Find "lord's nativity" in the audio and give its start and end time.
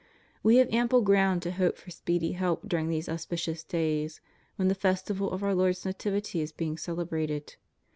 5.53-6.41